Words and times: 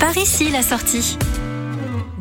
Par 0.00 0.16
ici 0.16 0.50
la 0.50 0.62
sortie. 0.62 1.18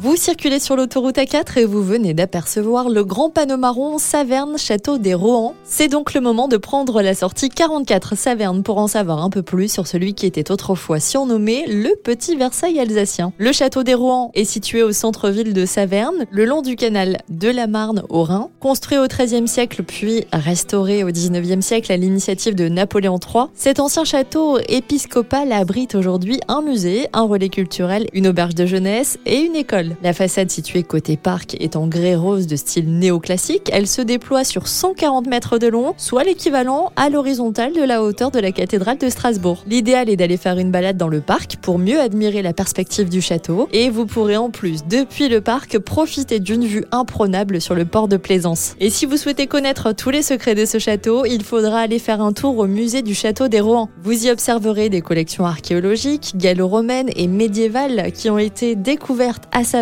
Vous 0.00 0.14
circulez 0.14 0.60
sur 0.60 0.76
l'autoroute 0.76 1.16
A4 1.16 1.58
et 1.58 1.64
vous 1.64 1.82
venez 1.82 2.14
d'apercevoir 2.14 2.88
le 2.88 3.02
grand 3.02 3.30
panneau 3.30 3.56
marron 3.56 3.98
Saverne 3.98 4.56
Château 4.56 4.96
des 4.96 5.12
Rohan. 5.12 5.56
C'est 5.64 5.88
donc 5.88 6.14
le 6.14 6.20
moment 6.20 6.46
de 6.46 6.56
prendre 6.56 7.02
la 7.02 7.16
sortie 7.16 7.48
44 7.48 8.16
Saverne 8.16 8.62
pour 8.62 8.78
en 8.78 8.86
savoir 8.86 9.24
un 9.24 9.28
peu 9.28 9.42
plus 9.42 9.72
sur 9.72 9.88
celui 9.88 10.14
qui 10.14 10.24
était 10.24 10.52
autrefois 10.52 11.00
surnommé 11.00 11.66
le 11.66 11.96
Petit 11.96 12.36
Versailles 12.36 12.78
alsacien. 12.78 13.32
Le 13.38 13.50
château 13.50 13.82
des 13.82 13.94
Rohan 13.94 14.30
est 14.34 14.44
situé 14.44 14.84
au 14.84 14.92
centre-ville 14.92 15.52
de 15.52 15.66
Saverne, 15.66 16.26
le 16.30 16.44
long 16.44 16.62
du 16.62 16.76
canal 16.76 17.18
de 17.28 17.48
la 17.48 17.66
Marne 17.66 18.04
au 18.08 18.22
Rhin. 18.22 18.50
Construit 18.60 18.98
au 18.98 19.08
XIIIe 19.08 19.48
siècle 19.48 19.82
puis 19.82 20.26
restauré 20.32 21.02
au 21.02 21.08
XIXe 21.08 21.66
siècle 21.66 21.90
à 21.90 21.96
l'initiative 21.96 22.54
de 22.54 22.68
Napoléon 22.68 23.18
III, 23.18 23.46
cet 23.52 23.80
ancien 23.80 24.04
château 24.04 24.60
épiscopal 24.68 25.50
abrite 25.50 25.96
aujourd'hui 25.96 26.38
un 26.46 26.62
musée, 26.62 27.08
un 27.12 27.22
relais 27.22 27.48
culturel, 27.48 28.06
une 28.12 28.28
auberge 28.28 28.54
de 28.54 28.64
jeunesse 28.64 29.18
et 29.26 29.40
une 29.40 29.56
école. 29.56 29.87
La 30.02 30.12
façade 30.12 30.50
située 30.50 30.82
côté 30.82 31.16
parc 31.16 31.56
est 31.60 31.76
en 31.76 31.86
grès 31.86 32.14
rose 32.14 32.46
de 32.46 32.56
style 32.56 32.98
néoclassique. 32.98 33.70
Elle 33.72 33.86
se 33.86 34.02
déploie 34.02 34.44
sur 34.44 34.68
140 34.68 35.26
mètres 35.26 35.58
de 35.58 35.66
long, 35.66 35.94
soit 35.96 36.24
l'équivalent 36.24 36.92
à 36.96 37.10
l'horizontale 37.10 37.72
de 37.72 37.82
la 37.82 38.02
hauteur 38.02 38.30
de 38.30 38.38
la 38.38 38.52
cathédrale 38.52 38.98
de 38.98 39.08
Strasbourg. 39.08 39.64
L'idéal 39.66 40.08
est 40.08 40.16
d'aller 40.16 40.36
faire 40.36 40.58
une 40.58 40.70
balade 40.70 40.96
dans 40.96 41.08
le 41.08 41.20
parc 41.20 41.56
pour 41.60 41.78
mieux 41.78 42.00
admirer 42.00 42.42
la 42.42 42.52
perspective 42.52 43.08
du 43.08 43.20
château 43.20 43.68
et 43.72 43.90
vous 43.90 44.06
pourrez 44.06 44.36
en 44.36 44.50
plus, 44.50 44.84
depuis 44.88 45.28
le 45.28 45.40
parc, 45.40 45.78
profiter 45.78 46.40
d'une 46.40 46.64
vue 46.64 46.84
imprenable 46.92 47.60
sur 47.60 47.74
le 47.74 47.84
port 47.84 48.08
de 48.08 48.16
Plaisance. 48.16 48.74
Et 48.80 48.90
si 48.90 49.06
vous 49.06 49.16
souhaitez 49.16 49.46
connaître 49.46 49.92
tous 49.92 50.10
les 50.10 50.22
secrets 50.22 50.54
de 50.54 50.64
ce 50.64 50.78
château, 50.78 51.24
il 51.24 51.42
faudra 51.42 51.80
aller 51.80 51.98
faire 51.98 52.20
un 52.20 52.32
tour 52.32 52.58
au 52.58 52.66
musée 52.66 53.02
du 53.02 53.14
château 53.14 53.48
des 53.48 53.60
Rohan. 53.60 53.88
Vous 54.02 54.26
y 54.26 54.30
observerez 54.30 54.88
des 54.88 55.00
collections 55.00 55.46
archéologiques, 55.46 56.32
gallo-romaines 56.36 57.10
et 57.16 57.26
médiévales 57.26 58.12
qui 58.12 58.30
ont 58.30 58.38
été 58.38 58.74
découvertes 58.74 59.44
à 59.52 59.64
sa 59.64 59.77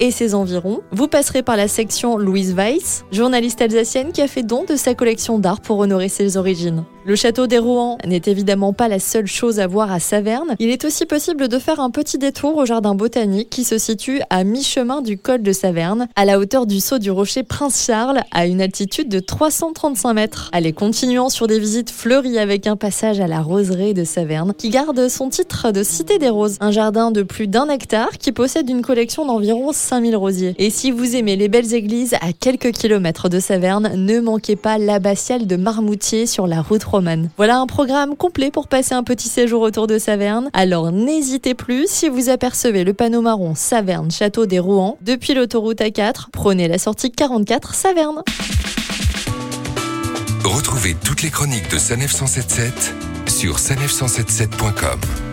Et 0.00 0.10
ses 0.10 0.34
environs. 0.34 0.80
Vous 0.90 1.08
passerez 1.08 1.42
par 1.42 1.56
la 1.56 1.68
section 1.68 2.18
Louise 2.18 2.54
Weiss, 2.54 3.04
journaliste 3.12 3.62
alsacienne 3.62 4.12
qui 4.12 4.22
a 4.22 4.28
fait 4.28 4.42
don 4.42 4.64
de 4.64 4.76
sa 4.76 4.94
collection 4.94 5.38
d'art 5.38 5.60
pour 5.60 5.78
honorer 5.78 6.08
ses 6.08 6.36
origines. 6.36 6.84
Le 7.08 7.14
château 7.14 7.46
des 7.46 7.58
Rouen 7.58 7.98
n'est 8.04 8.22
évidemment 8.26 8.72
pas 8.72 8.88
la 8.88 8.98
seule 8.98 9.28
chose 9.28 9.60
à 9.60 9.68
voir 9.68 9.92
à 9.92 10.00
Saverne. 10.00 10.56
Il 10.58 10.70
est 10.70 10.84
aussi 10.84 11.06
possible 11.06 11.46
de 11.46 11.58
faire 11.60 11.78
un 11.78 11.90
petit 11.90 12.18
détour 12.18 12.56
au 12.56 12.66
jardin 12.66 12.96
botanique 12.96 13.48
qui 13.48 13.62
se 13.62 13.78
situe 13.78 14.22
à 14.28 14.42
mi-chemin 14.42 15.02
du 15.02 15.16
col 15.16 15.40
de 15.40 15.52
Saverne, 15.52 16.08
à 16.16 16.24
la 16.24 16.40
hauteur 16.40 16.66
du 16.66 16.80
saut 16.80 16.98
du 16.98 17.12
rocher 17.12 17.44
Prince 17.44 17.84
Charles, 17.86 18.22
à 18.32 18.46
une 18.46 18.60
altitude 18.60 19.08
de 19.08 19.20
335 19.20 20.14
mètres. 20.14 20.50
Allez, 20.52 20.72
continuons 20.72 21.28
sur 21.28 21.46
des 21.46 21.60
visites 21.60 21.90
fleuries 21.90 22.40
avec 22.40 22.66
un 22.66 22.74
passage 22.74 23.20
à 23.20 23.28
la 23.28 23.40
roseraie 23.40 23.94
de 23.94 24.02
Saverne 24.02 24.52
qui 24.52 24.70
garde 24.70 25.08
son 25.08 25.28
titre 25.28 25.70
de 25.70 25.84
Cité 25.84 26.18
des 26.18 26.28
Roses, 26.28 26.56
un 26.58 26.72
jardin 26.72 27.12
de 27.12 27.22
plus 27.22 27.46
d'un 27.46 27.68
hectare 27.68 28.18
qui 28.18 28.32
possède 28.32 28.68
une 28.68 28.82
collection 28.82 29.24
d'environ 29.24 29.70
5000 29.72 30.16
rosiers. 30.16 30.56
Et 30.58 30.70
si 30.70 30.90
vous 30.90 31.14
aimez 31.14 31.36
les 31.36 31.46
belles 31.46 31.72
églises 31.72 32.14
à 32.14 32.32
quelques 32.32 32.72
kilomètres 32.72 33.28
de 33.28 33.38
Saverne, 33.38 33.92
ne 33.94 34.18
manquez 34.18 34.56
pas 34.56 34.76
l'abbatiale 34.76 35.46
de 35.46 35.54
Marmoutier 35.54 36.26
sur 36.26 36.48
la 36.48 36.62
route 36.62 36.82
voilà 37.36 37.58
un 37.58 37.66
programme 37.66 38.16
complet 38.16 38.50
pour 38.50 38.68
passer 38.68 38.94
un 38.94 39.02
petit 39.02 39.28
séjour 39.28 39.62
autour 39.62 39.86
de 39.86 39.98
Saverne. 39.98 40.50
Alors 40.52 40.92
n'hésitez 40.92 41.54
plus, 41.54 41.86
si 41.88 42.08
vous 42.08 42.28
apercevez 42.28 42.84
le 42.84 42.94
panneau 42.94 43.20
marron 43.20 43.54
Saverne 43.54 44.10
Château 44.10 44.46
des 44.46 44.58
Rouen 44.58 44.98
depuis 45.02 45.34
l'autoroute 45.34 45.80
A4, 45.80 46.26
prenez 46.32 46.68
la 46.68 46.78
sortie 46.78 47.10
44 47.10 47.74
Saverne. 47.74 48.22
Retrouvez 50.44 50.94
toutes 51.04 51.22
les 51.22 51.30
chroniques 51.30 51.70
de 51.70 51.78
Sanef 51.78 52.12
177 52.12 52.94
sur 53.28 53.56
sanef177.com. 53.58 55.25